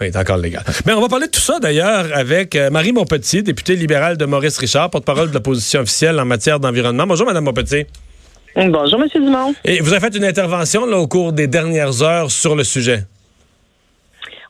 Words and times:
Oui, 0.00 0.08
c'est 0.12 0.18
encore 0.18 0.38
légal. 0.38 0.64
Mais 0.86 0.94
on 0.94 1.00
va 1.00 1.08
parler 1.08 1.26
de 1.26 1.30
tout 1.30 1.40
ça 1.40 1.58
d'ailleurs 1.58 2.06
avec 2.14 2.56
euh, 2.56 2.70
Marie 2.70 2.92
Montpetit, 2.92 3.42
députée 3.42 3.76
libérale 3.76 4.16
de 4.16 4.24
Maurice 4.24 4.56
Richard, 4.56 4.88
porte-parole 4.88 5.28
de 5.28 5.34
l'opposition 5.34 5.80
officielle 5.80 6.18
en 6.18 6.24
matière 6.24 6.58
d'environnement. 6.58 7.06
Bonjour, 7.06 7.26
Madame 7.26 7.44
Montpetit. 7.44 7.84
Bonjour, 8.56 9.00
M. 9.00 9.08
Dumont. 9.14 9.54
Et 9.64 9.80
vous 9.80 9.92
avez 9.92 10.00
fait 10.00 10.16
une 10.16 10.24
intervention 10.24 10.86
là, 10.86 10.96
au 10.96 11.06
cours 11.06 11.32
des 11.32 11.46
dernières 11.46 12.02
heures 12.02 12.30
sur 12.30 12.56
le 12.56 12.64
sujet. 12.64 13.04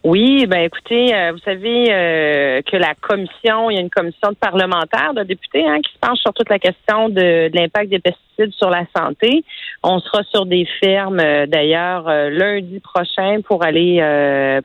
Oui, 0.03 0.47
ben 0.47 0.63
écoutez, 0.63 1.15
euh, 1.15 1.33
vous 1.33 1.41
savez 1.41 1.93
euh, 1.93 2.63
que 2.63 2.79
la 2.79 2.95
commission, 2.95 3.69
il 3.69 3.75
y 3.75 3.77
a 3.77 3.83
une 3.83 3.91
commission 3.91 4.31
de 4.31 4.35
parlementaires, 4.35 5.13
de 5.13 5.25
députés, 5.25 5.63
hein, 5.63 5.79
qui 5.83 5.93
se 5.93 5.99
penche 5.99 6.21
sur 6.21 6.33
toute 6.33 6.49
la 6.49 6.59
question 6.59 7.11
de, 7.11 7.49
de 7.49 7.55
l'impact 7.55 7.91
des 7.91 7.99
pesticides 7.99 8.55
sur 8.55 8.71
la 8.71 8.87
santé. 8.97 9.45
On 9.83 10.01
sera 10.01 10.23
sur 10.33 10.47
des 10.47 10.67
fermes 10.83 11.21
euh, 11.21 11.45
d'ailleurs 11.45 12.09
lundi 12.31 12.81
prochain 12.81 13.43
pour 13.45 13.63
aller 13.63 14.01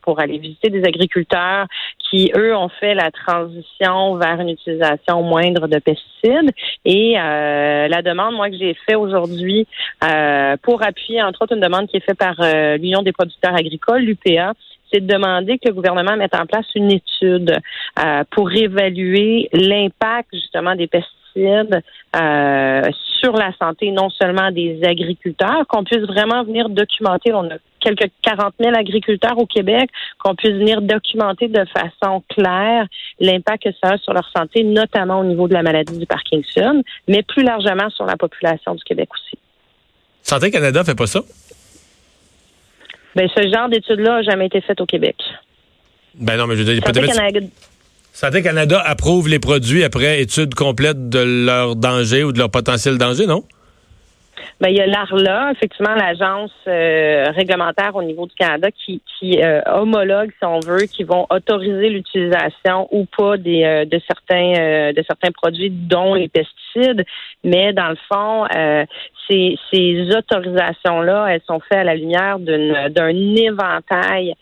pour 0.04 0.22
aller 0.22 0.38
visiter 0.38 0.70
des 0.70 0.86
agriculteurs 0.86 1.66
qui 2.00 2.32
eux 2.38 2.56
ont 2.56 2.70
fait 2.70 2.94
la 2.94 3.12
transition 3.12 4.16
vers 4.16 4.40
une 4.40 4.50
utilisation 4.50 5.22
moindre 5.22 5.68
de 5.68 5.80
pesticides. 5.80 6.52
Et 6.86 7.16
la 7.16 8.02
demande, 8.02 8.36
moi 8.36 8.50
que 8.50 8.58
j'ai 8.58 8.76
fait 8.88 8.96
aujourd'hui 8.96 9.68
pour 10.62 10.82
appuyer 10.84 11.22
entre 11.22 11.42
autres 11.42 11.56
une 11.56 11.62
demande 11.62 11.88
qui 11.88 11.98
est 11.98 12.06
faite 12.06 12.18
par 12.18 12.36
l'Union 12.78 13.02
des 13.02 13.12
producteurs 13.12 13.56
agricoles, 13.56 14.04
l'UPA 14.04 14.54
c'est 14.92 15.06
de 15.06 15.12
demander 15.12 15.58
que 15.58 15.68
le 15.68 15.74
gouvernement 15.74 16.16
mette 16.18 16.36
en 16.36 16.46
place 16.46 16.66
une 16.76 16.92
étude 16.92 17.58
euh, 18.00 18.24
pour 18.32 18.52
évaluer 18.52 19.50
l'impact 19.54 20.30
justement 20.34 20.76
des 20.76 20.88
pesticides 20.88 21.82
euh, 22.16 22.82
sur 23.20 23.34
la 23.34 23.52
santé 23.62 23.92
non 23.92 24.10
seulement 24.10 24.52
des 24.52 24.80
agriculteurs, 24.84 25.66
qu'on 25.68 25.84
puisse 25.84 26.04
vraiment 26.04 26.44
venir 26.44 26.70
documenter. 26.70 27.34
On 27.34 27.50
a 27.50 27.58
quelques 27.80 28.12
40 28.22 28.54
000 28.60 28.76
agriculteurs 28.76 29.38
au 29.38 29.46
Québec, 29.46 29.90
qu'on 30.20 30.36
puisse 30.36 30.54
venir 30.54 30.82
documenter 30.82 31.48
de 31.48 31.66
façon 31.66 32.24
claire 32.30 32.88
l'impact 33.20 33.64
que 33.64 33.70
ça 33.82 33.94
a 33.94 33.98
sur 33.98 34.14
leur 34.14 34.30
santé, 34.36 34.64
notamment 34.64 35.20
au 35.20 35.24
niveau 35.24 35.48
de 35.48 35.54
la 35.54 35.62
maladie 35.62 35.98
du 35.98 36.06
Parkinson, 36.06 36.82
mais 37.08 37.22
plus 37.24 37.44
largement 37.44 37.90
sur 37.90 38.06
la 38.06 38.18
population 38.18 38.76
du 38.76 38.84
Québec 38.84 39.10
aussi. 39.14 39.38
Santé 40.22 40.50
Canada 40.50 40.84
fait 40.84 40.96
pas 40.96 41.06
ça? 41.06 41.22
Ben, 43.16 43.30
ce 43.34 43.42
genre 43.50 43.70
d'études-là 43.70 44.18
n'a 44.18 44.22
jamais 44.24 44.48
été 44.48 44.62
fait 44.62 44.80
au 44.82 44.86
Québec. 44.86 45.16
Ben 46.16 46.38
non, 46.38 46.48
mais 46.48 46.56
je 46.56 46.64
veux 46.64 46.74
dire, 46.74 46.84
Canada... 46.84 47.40
Santé 48.14 48.42
Canada 48.42 48.82
approuve 48.86 49.28
les 49.28 49.40
produits 49.40 49.84
après 49.84 50.22
étude 50.22 50.56
complète 50.56 51.10
de 51.10 51.20
leur 51.20 51.76
danger 51.76 52.24
ou 52.24 52.32
de 52.32 52.40
leur 52.40 52.50
potentiel 52.50 52.98
danger, 52.98 53.26
non? 53.26 53.44
Ben, 54.62 54.70
il 54.70 54.78
y 54.78 54.80
a 54.80 54.88
l'ARLA, 54.88 55.52
effectivement, 55.52 55.94
l'agence 55.96 56.54
euh, 56.68 57.30
réglementaire 57.36 57.94
au 57.94 58.02
niveau 58.02 58.26
du 58.26 58.34
Canada 58.36 58.70
qui, 58.72 59.02
qui 59.20 59.44
euh, 59.44 59.62
homologue, 59.66 60.32
si 60.40 60.46
on 60.46 60.62
veut, 60.62 60.86
qui 60.86 61.04
vont 61.04 61.28
autoriser 61.30 61.90
l'utilisation 61.90 62.88
ou 62.92 63.06
pas 63.06 63.36
des, 63.36 63.66
euh, 63.66 63.84
de 63.84 64.00
certains 64.08 64.94
de 64.94 65.04
certains 65.06 65.32
produits, 65.32 65.70
dont 65.70 66.14
les 66.14 66.30
pesticides. 66.30 67.06
Mais 67.44 67.74
dans 67.74 67.90
le 67.90 67.98
fond, 68.10 68.46
ces, 69.28 69.58
ces 69.72 70.16
autorisations-là, 70.16 71.28
elles 71.30 71.42
sont 71.48 71.60
faites 71.60 71.80
à 71.80 71.84
la 71.84 71.96
lumière 71.96 72.40
d'un 72.40 73.36
éventail 73.36 74.36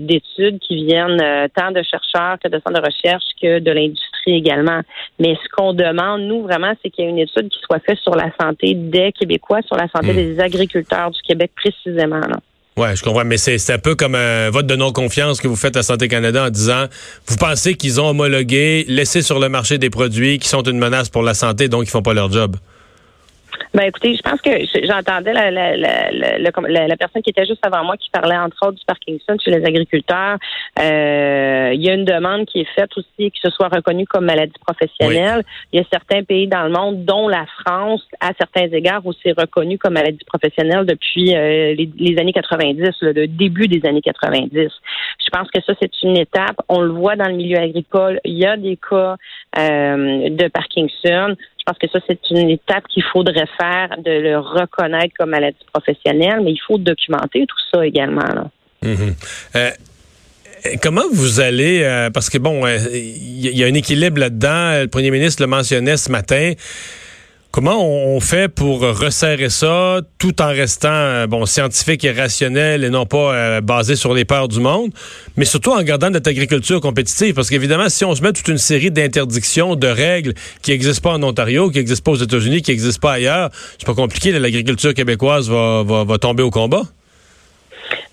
d'études 0.00 0.58
qui 0.60 0.86
viennent 0.86 1.48
tant 1.54 1.72
de 1.72 1.82
chercheurs 1.82 2.38
que 2.42 2.48
de 2.48 2.60
centres 2.60 2.80
de 2.80 2.86
recherche 2.86 3.24
que 3.40 3.58
de 3.58 3.70
l'industrie 3.70 4.05
également. 4.32 4.80
Mais 5.18 5.34
ce 5.34 5.48
qu'on 5.56 5.72
demande, 5.72 6.22
nous, 6.22 6.42
vraiment, 6.42 6.72
c'est 6.82 6.90
qu'il 6.90 7.04
y 7.04 7.08
ait 7.08 7.10
une 7.10 7.18
étude 7.18 7.48
qui 7.48 7.58
soit 7.64 7.80
faite 7.80 7.98
sur 7.98 8.14
la 8.14 8.30
santé 8.40 8.74
des 8.74 9.12
Québécois, 9.12 9.60
sur 9.66 9.76
la 9.76 9.88
santé 9.88 10.12
hmm. 10.12 10.16
des 10.16 10.40
agriculteurs 10.40 11.10
du 11.10 11.20
Québec 11.22 11.52
précisément. 11.56 12.20
Là. 12.20 12.38
Oui, 12.78 12.88
je 12.94 13.02
comprends, 13.02 13.24
mais 13.24 13.38
c'est 13.38 13.72
un 13.72 13.78
peu 13.78 13.94
comme 13.94 14.14
un 14.14 14.50
vote 14.50 14.66
de 14.66 14.76
non-confiance 14.76 15.40
que 15.40 15.48
vous 15.48 15.56
faites 15.56 15.78
à 15.78 15.82
Santé 15.82 16.08
Canada 16.08 16.44
en 16.44 16.50
disant 16.50 16.84
vous 17.26 17.36
pensez 17.36 17.74
qu'ils 17.74 18.02
ont 18.02 18.08
homologué, 18.10 18.84
laissé 18.86 19.22
sur 19.22 19.38
le 19.38 19.48
marché 19.48 19.78
des 19.78 19.88
produits 19.88 20.38
qui 20.38 20.48
sont 20.48 20.62
une 20.62 20.78
menace 20.78 21.08
pour 21.08 21.22
la 21.22 21.32
santé, 21.32 21.68
donc 21.68 21.84
ils 21.84 21.90
font 21.90 22.02
pas 22.02 22.12
leur 22.12 22.30
job. 22.30 22.56
Ben 23.74 23.84
écoutez, 23.84 24.14
je 24.14 24.22
pense 24.22 24.40
que 24.40 24.50
j'entendais 24.84 25.32
la, 25.32 25.50
la, 25.50 25.76
la, 25.76 26.10
la, 26.10 26.96
personne 26.96 27.22
qui 27.22 27.30
était 27.30 27.46
juste 27.46 27.64
avant 27.64 27.84
moi 27.84 27.96
qui 27.96 28.10
parlait 28.10 28.36
entre 28.36 28.56
autres 28.66 28.78
du 28.78 28.84
Parkinson 28.86 29.36
chez 29.42 29.50
les 29.50 29.64
agriculteurs. 29.64 30.38
Euh, 30.78 31.70
il 31.74 31.82
y 31.82 31.90
a 31.90 31.94
une 31.94 32.04
demande 32.04 32.46
qui 32.46 32.60
est 32.60 32.74
faite 32.74 32.90
aussi 32.96 33.30
que 33.30 33.38
ce 33.42 33.50
soit 33.50 33.68
reconnu 33.68 34.06
comme 34.06 34.26
maladie 34.26 34.58
professionnelle. 34.64 35.44
Il 35.72 35.80
y 35.80 35.82
a 35.82 35.86
certains 35.90 36.22
pays 36.22 36.46
dans 36.46 36.64
le 36.64 36.70
monde, 36.70 37.04
dont 37.04 37.28
la 37.28 37.46
France, 37.60 38.02
à 38.20 38.32
certains 38.38 38.68
égards, 38.68 39.04
aussi 39.06 39.32
reconnu 39.32 39.78
comme 39.78 39.94
maladie 39.94 40.24
professionnelle 40.24 40.86
depuis 40.86 41.34
euh, 41.34 41.74
les, 41.74 42.18
années 42.18 42.32
90, 42.32 42.90
le 43.02 43.26
début 43.26 43.68
des 43.68 43.86
années 43.88 44.02
90. 44.02 44.50
Je 44.54 45.30
pense 45.30 45.50
que 45.50 45.60
ça, 45.62 45.72
c'est 45.80 46.02
une 46.02 46.16
étape. 46.16 46.56
On 46.68 46.80
le 46.80 46.92
voit 46.92 47.16
dans 47.16 47.28
le 47.28 47.34
milieu 47.34 47.58
agricole. 47.58 48.20
Il 48.24 48.38
y 48.38 48.46
a 48.46 48.56
des 48.56 48.76
cas 48.76 49.16
euh, 49.58 50.30
de 50.30 50.48
Parkinson. 50.48 51.34
Pense 51.66 51.78
que 51.78 51.88
ça, 51.92 51.98
c'est 52.06 52.20
une 52.30 52.48
étape 52.48 52.86
qu'il 52.88 53.02
faudrait 53.12 53.48
faire, 53.58 53.88
de 53.98 54.10
le 54.10 54.38
reconnaître 54.38 55.12
comme 55.18 55.30
maladie 55.30 55.56
professionnelle, 55.72 56.40
mais 56.44 56.52
il 56.52 56.60
faut 56.64 56.78
documenter 56.78 57.44
tout 57.46 57.56
ça 57.72 57.84
également. 57.84 58.22
Mhm. 58.82 59.14
Euh, 59.56 59.70
comment 60.80 61.02
vous 61.12 61.40
allez, 61.40 61.82
euh, 61.82 62.10
parce 62.10 62.30
que 62.30 62.38
bon, 62.38 62.64
il 62.66 63.56
y, 63.56 63.64
a 63.64 63.66
un 63.66 63.74
équilibre 63.74 64.20
là-dedans, 64.20 64.82
le 64.82 64.86
premier 64.86 65.10
ministre 65.10 65.42
le 65.42 65.48
mentionnait 65.48 65.96
ce 65.96 66.10
matin, 66.10 66.52
Comment 67.56 67.88
on 67.88 68.20
fait 68.20 68.48
pour 68.48 68.80
resserrer 68.82 69.48
ça 69.48 70.02
tout 70.18 70.42
en 70.42 70.48
restant 70.48 70.90
euh, 70.90 71.26
bon 71.26 71.46
scientifique 71.46 72.04
et 72.04 72.12
rationnel 72.12 72.84
et 72.84 72.90
non 72.90 73.06
pas 73.06 73.32
euh, 73.32 73.60
basé 73.62 73.96
sur 73.96 74.12
les 74.12 74.26
peurs 74.26 74.48
du 74.48 74.60
monde, 74.60 74.90
mais 75.38 75.46
surtout 75.46 75.72
en 75.72 75.82
gardant 75.82 76.10
notre 76.10 76.28
agriculture 76.28 76.82
compétitive? 76.82 77.32
Parce 77.32 77.48
qu'évidemment 77.48 77.88
si 77.88 78.04
on 78.04 78.14
se 78.14 78.20
met 78.20 78.34
toute 78.34 78.48
une 78.48 78.58
série 78.58 78.90
d'interdictions, 78.90 79.74
de 79.74 79.86
règles 79.86 80.34
qui 80.60 80.72
n'existent 80.72 81.08
pas 81.08 81.16
en 81.16 81.22
Ontario, 81.22 81.70
qui 81.70 81.78
n'existent 81.78 82.04
pas 82.04 82.18
aux 82.18 82.22
États-Unis, 82.22 82.60
qui 82.60 82.72
n'existent 82.72 83.00
pas 83.00 83.14
ailleurs, 83.14 83.48
c'est 83.78 83.86
pas 83.86 83.94
compliqué, 83.94 84.32
l'agriculture 84.32 84.92
québécoise 84.92 85.48
va, 85.48 85.82
va 85.82 86.18
tomber 86.18 86.42
au 86.42 86.50
combat. 86.50 86.82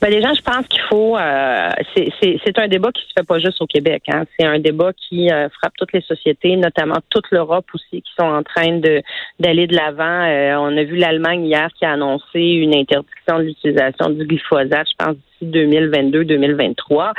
Ben, 0.03 0.09
les 0.09 0.19
je 0.19 0.41
pense 0.41 0.67
qu'il 0.67 0.81
faut. 0.89 1.17
Euh, 1.17 1.69
c'est 1.95 2.59
un 2.59 2.67
débat 2.67 2.91
qui 2.91 3.03
se 3.03 3.13
fait 3.17 3.25
pas 3.25 3.39
juste 3.39 3.61
au 3.61 3.65
Québec. 3.65 4.03
Hein. 4.09 4.25
C'est 4.37 4.45
un 4.45 4.59
débat 4.59 4.91
qui 4.91 5.31
euh, 5.31 5.47
frappe 5.47 5.71
toutes 5.77 5.93
les 5.93 6.01
sociétés, 6.01 6.57
notamment 6.57 6.97
toute 7.09 7.31
l'Europe 7.31 7.67
aussi, 7.73 8.01
qui 8.01 8.11
sont 8.19 8.25
en 8.25 8.43
train 8.43 8.81
d'aller 9.39 9.65
de 9.65 9.73
l'avant. 9.73 10.25
Euh, 10.25 10.57
on 10.57 10.75
a 10.75 10.83
vu 10.83 10.97
l'Allemagne 10.97 11.45
hier 11.45 11.69
qui 11.79 11.85
a 11.85 11.93
annoncé 11.93 12.41
une 12.41 12.75
interdiction 12.75 13.37
de 13.37 13.43
l'utilisation 13.43 14.09
du 14.09 14.25
glyphosate. 14.25 14.89
Je 14.89 15.05
pense 15.05 15.15
2022-2023. 15.41 17.13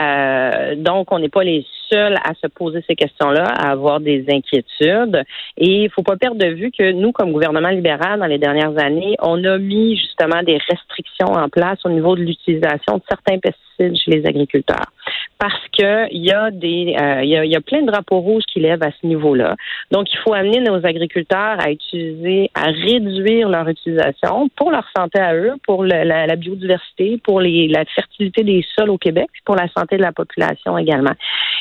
Euh, 0.00 0.74
donc, 0.76 1.12
on 1.12 1.18
n'est 1.18 1.28
pas 1.28 1.44
les 1.44 1.66
seuls 1.90 2.16
à 2.24 2.34
se 2.40 2.46
poser 2.46 2.82
ces 2.86 2.94
questions-là, 2.94 3.44
à 3.44 3.70
avoir 3.70 4.00
des 4.00 4.24
inquiétudes. 4.28 5.24
Et 5.56 5.84
il 5.84 5.90
faut 5.90 6.02
pas 6.02 6.16
perdre 6.16 6.38
de 6.38 6.54
vue 6.54 6.70
que 6.70 6.92
nous, 6.92 7.12
comme 7.12 7.32
gouvernement 7.32 7.70
libéral, 7.70 8.20
dans 8.20 8.26
les 8.26 8.38
dernières 8.38 8.78
années, 8.78 9.16
on 9.20 9.42
a 9.44 9.58
mis 9.58 9.96
justement 9.96 10.42
des 10.42 10.58
restrictions 10.68 11.32
en 11.32 11.48
place 11.48 11.78
au 11.84 11.90
niveau 11.90 12.16
de 12.16 12.22
l'utilisation 12.22 12.96
de 12.96 13.02
certains 13.08 13.38
pesticides 13.38 13.96
chez 13.96 14.10
les 14.10 14.26
agriculteurs 14.26 14.92
parce 15.38 15.68
que 15.76 16.12
il 16.12 16.24
y 16.24 16.32
a 16.32 16.50
des 16.50 16.94
euh, 17.00 17.24
il, 17.24 17.30
y 17.30 17.56
a, 17.56 17.60
plein 17.60 17.82
de 17.82 17.86
drapeaux 17.86 18.20
rouges 18.20 18.44
qui 18.52 18.60
lèvent 18.60 18.82
à 18.82 18.90
ce 19.00 19.06
niveau-là. 19.06 19.56
Donc 19.90 20.12
il 20.12 20.18
faut 20.18 20.34
amener 20.34 20.60
nos 20.60 20.84
agriculteurs 20.84 21.56
à 21.58 21.70
utiliser, 21.70 22.50
à 22.54 22.66
réduire 22.66 23.48
leur 23.48 23.66
utilisation 23.68 24.50
pour 24.56 24.70
leur 24.70 24.84
santé 24.94 25.18
à 25.18 25.34
eux, 25.34 25.54
pour 25.66 25.84
la, 25.84 26.36
biodiversité, 26.36 27.18
pour 27.24 27.40
la 27.40 27.84
fertilité 27.86 28.42
des 28.42 28.64
sols 28.76 28.90
au 28.90 28.98
Québec, 28.98 29.28
pour 29.44 29.56
la 29.56 29.68
santé 29.68 29.96
de 29.96 30.02
la 30.02 30.12
population 30.12 30.76
également. 30.76 31.14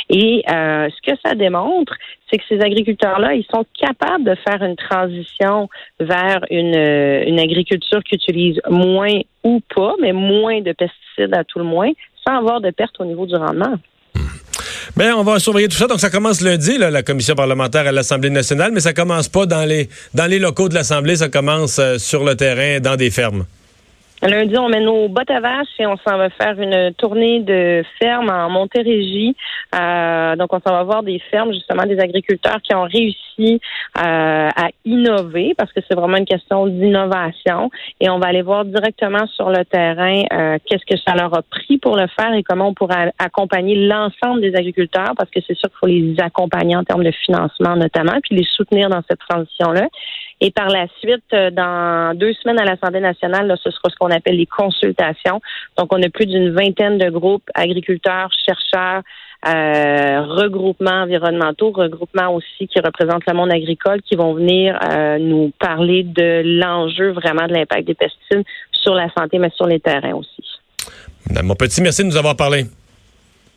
Et 0.09 0.43
euh, 0.51 0.89
ce 0.89 1.11
que 1.11 1.17
ça 1.23 1.35
démontre, 1.35 1.93
c'est 2.29 2.37
que 2.37 2.43
ces 2.49 2.59
agriculteurs-là, 2.59 3.35
ils 3.35 3.45
sont 3.45 3.65
capables 3.79 4.23
de 4.23 4.35
faire 4.35 4.61
une 4.61 4.75
transition 4.75 5.69
vers 5.99 6.41
une 6.51 7.39
agriculture 7.39 8.03
qui 8.03 8.15
utilise 8.15 8.59
moins 8.69 9.19
ou 9.43 9.61
pas, 9.73 9.93
mais 10.01 10.11
moins 10.11 10.61
de 10.61 10.73
pesticides 10.73 11.33
à 11.33 11.43
tout 11.43 11.59
le 11.59 11.65
moins, 11.65 11.91
avoir 12.37 12.61
de 12.61 12.71
perte 12.71 12.95
au 12.99 13.05
niveau 13.05 13.25
du 13.25 13.35
rendement. 13.35 13.75
Bien, 14.97 15.15
on 15.15 15.23
va 15.23 15.39
surveiller 15.39 15.67
tout 15.67 15.77
ça. 15.77 15.87
Donc, 15.87 15.99
ça 15.99 16.09
commence 16.09 16.41
lundi, 16.41 16.77
la 16.77 17.03
commission 17.03 17.35
parlementaire 17.35 17.87
à 17.87 17.91
l'Assemblée 17.91 18.29
nationale, 18.29 18.71
mais 18.73 18.79
ça 18.79 18.93
commence 18.93 19.27
pas 19.27 19.45
dans 19.45 19.65
les, 19.65 19.89
dans 20.13 20.25
les 20.25 20.39
locaux 20.39 20.67
de 20.67 20.73
l'Assemblée, 20.73 21.15
ça 21.15 21.29
commence 21.29 21.79
euh, 21.79 21.97
sur 21.97 22.23
le 22.23 22.35
terrain, 22.35 22.79
dans 22.79 22.95
des 22.95 23.11
fermes. 23.11 23.45
Lundi, 24.21 24.57
on 24.57 24.67
met 24.67 24.81
nos 24.81 25.07
bottes 25.07 25.31
à 25.31 25.39
vache 25.39 25.67
et 25.79 25.87
on 25.87 25.95
s'en 25.97 26.17
va 26.17 26.29
faire 26.29 26.59
une 26.59 26.93
tournée 26.95 27.39
de 27.39 27.83
fermes 28.01 28.29
en 28.29 28.49
Montérégie. 28.49 29.33
Euh, 29.73 30.35
donc, 30.35 30.51
on 30.51 30.59
s'en 30.59 30.73
va 30.73 30.83
voir 30.83 31.03
des 31.03 31.19
fermes, 31.31 31.53
justement, 31.53 31.83
des 31.85 31.99
agriculteurs 31.99 32.61
qui 32.61 32.75
ont 32.75 32.83
réussi 32.83 33.61
euh, 33.97 34.49
à 34.53 34.69
innover 34.83 35.53
parce 35.57 35.71
que 35.71 35.79
c'est 35.87 35.95
vraiment 35.95 36.17
une 36.17 36.25
question 36.25 36.67
d'innovation. 36.67 37.71
Et 38.01 38.09
on 38.09 38.19
va 38.19 38.27
aller 38.27 38.41
voir 38.41 38.65
directement 38.65 39.25
sur 39.27 39.49
le 39.49 39.63
terrain 39.63 40.23
euh, 40.33 40.57
qu'est-ce 40.65 40.85
que 40.85 40.99
ça 40.99 41.15
leur 41.15 41.33
a 41.37 41.41
pris 41.41 41.77
pour 41.77 41.95
le 41.95 42.07
faire 42.07 42.33
et 42.33 42.43
comment 42.43 42.67
on 42.67 42.73
pourrait 42.73 43.13
accompagner 43.19 43.75
l'ensemble 43.87 44.41
des 44.41 44.53
agriculteurs 44.53 45.13
parce 45.17 45.29
que 45.29 45.39
c'est 45.47 45.55
sûr 45.55 45.69
qu'il 45.69 45.77
faut 45.79 45.87
les 45.87 46.15
accompagner 46.19 46.75
en 46.75 46.83
termes 46.83 47.05
de 47.05 47.11
financement 47.11 47.77
notamment, 47.77 48.19
puis 48.21 48.35
les 48.35 48.47
soutenir 48.55 48.89
dans 48.89 49.01
cette 49.09 49.19
transition-là. 49.29 49.87
Et 50.41 50.51
par 50.51 50.69
la 50.69 50.87
suite, 50.99 51.23
euh, 51.33 51.51
dans 51.51 52.17
deux 52.17 52.33
semaines 52.33 52.59
à 52.59 52.65
l'Assemblée 52.65 53.01
nationale, 53.01 53.47
là, 53.47 53.55
ce 53.61 53.69
sera 53.71 53.89
ce 53.89 53.95
qu'on 53.95 54.09
appelle 54.09 54.37
les 54.37 54.45
consultations. 54.45 55.41
Donc, 55.77 55.91
on 55.91 56.01
a 56.01 56.09
plus 56.09 56.27
d'une 56.27 56.51
vingtaine 56.51 56.97
de 56.97 57.09
groupes, 57.09 57.43
agriculteurs, 57.53 58.29
chercheurs, 58.45 59.01
euh, 59.47 60.21
regroupements 60.21 61.03
environnementaux, 61.03 61.71
regroupements 61.71 62.33
aussi 62.33 62.67
qui 62.67 62.79
représentent 62.79 63.25
le 63.27 63.33
monde 63.33 63.51
agricole, 63.51 64.01
qui 64.01 64.15
vont 64.15 64.33
venir 64.33 64.77
euh, 64.81 65.17
nous 65.17 65.51
parler 65.59 66.03
de 66.03 66.41
l'enjeu 66.59 67.11
vraiment 67.11 67.47
de 67.47 67.53
l'impact 67.53 67.87
des 67.87 67.93
pesticides 67.93 68.43
sur 68.71 68.95
la 68.95 69.09
santé, 69.17 69.39
mais 69.39 69.51
sur 69.55 69.67
les 69.67 69.79
terrains 69.79 70.13
aussi. 70.13 70.43
Madame 71.27 71.47
Mon 71.47 71.55
petit, 71.55 71.81
merci 71.81 72.03
de 72.03 72.07
nous 72.07 72.17
avoir 72.17 72.35
parlé. 72.35 72.65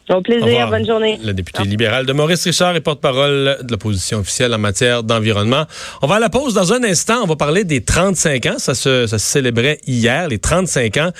Au 0.09 0.21
plaisir, 0.21 0.69
bonne 0.69 0.85
journée. 0.85 1.19
Le 1.25 1.33
député 1.33 1.63
libéral 1.63 2.07
de 2.07 2.13
Maurice 2.13 2.45
Richard 2.45 2.75
est 2.75 2.81
porte-parole 2.81 3.59
de 3.63 3.71
l'opposition 3.71 4.19
officielle 4.19 4.53
en 4.53 4.59
matière 4.59 5.03
d'environnement. 5.05 5.65
On 6.03 6.07
va 6.07 6.17
à 6.17 6.21
la 6.21 6.29
pause 6.29 6.55
dans 6.55 6.73
un 6.73 6.83
instant. 6.83 7.21
On 7.23 7.27
va 7.27 7.37
parler 7.37 7.65
des 7.65 7.83
35 7.83 8.47
ans. 8.47 8.59
Ça 8.59 8.75
se, 8.75 9.07
ça 9.07 9.19
se 9.19 9.27
célébrait 9.27 9.79
hier, 9.87 10.29
les 10.29 10.39
35 10.39 10.97
ans 10.97 11.11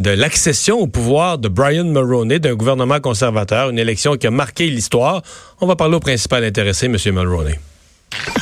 de 0.00 0.10
l'accession 0.10 0.78
au 0.78 0.88
pouvoir 0.88 1.38
de 1.38 1.48
Brian 1.48 1.84
Mulroney, 1.84 2.40
d'un 2.40 2.54
gouvernement 2.54 3.00
conservateur, 3.00 3.70
une 3.70 3.78
élection 3.78 4.16
qui 4.16 4.26
a 4.26 4.30
marqué 4.30 4.66
l'histoire. 4.66 5.22
On 5.60 5.66
va 5.66 5.76
parler 5.76 5.94
au 5.94 6.00
principal 6.00 6.44
intéressé, 6.44 6.86
M. 6.86 6.96
Mulroney. 7.06 7.58